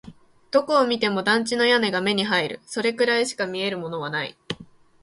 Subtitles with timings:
[0.49, 2.59] どこを見ても団地の屋根が目に入る。
[2.65, 4.35] それくらいしか見えるものはない。